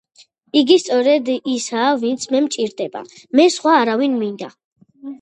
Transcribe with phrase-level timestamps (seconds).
[0.61, 3.07] იგი სწორედ ისაა ვინც მე მჭირდება,
[3.41, 4.55] მე სხვა არავინ მინდა.